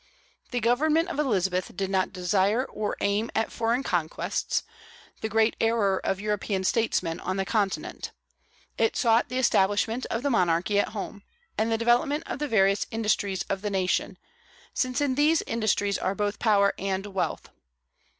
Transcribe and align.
The 0.49 0.59
government 0.59 1.09
of 1.09 1.19
Elizabeth 1.19 1.77
did 1.77 1.91
not 1.91 2.11
desire 2.11 2.65
or 2.65 2.97
aim 3.01 3.29
at 3.35 3.51
foreign 3.51 3.83
conquests, 3.83 4.63
the 5.21 5.29
great 5.29 5.55
error 5.61 6.01
of 6.03 6.19
European 6.19 6.63
statesmen 6.63 7.19
on 7.19 7.37
the 7.37 7.45
Continent; 7.45 8.11
it 8.79 8.97
sought 8.97 9.29
the 9.29 9.37
establishment 9.37 10.07
of 10.07 10.23
the 10.23 10.31
monarchy 10.31 10.79
at 10.79 10.87
home, 10.97 11.21
and 11.55 11.71
the 11.71 11.77
development 11.77 12.23
of 12.25 12.39
the 12.39 12.47
various 12.47 12.87
industries 12.89 13.43
of 13.43 13.61
the 13.61 13.69
nation, 13.69 14.17
since 14.73 15.01
in 15.01 15.13
these 15.13 15.43
industries 15.43 15.99
are 15.99 16.15
both 16.15 16.39
power 16.39 16.73
and 16.79 17.05
wealth. 17.05 17.49